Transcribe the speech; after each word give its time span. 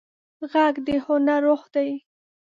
غږ 0.51 0.75
د 0.85 0.87
هنر 1.05 1.41
روح 1.47 1.63
دی 1.73 1.89